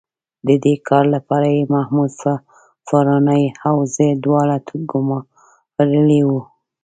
[0.47, 2.11] د دې کار لپاره یې محمود
[2.87, 4.55] فاراني او زه دواړه
[4.91, 6.41] ګومارلي وو.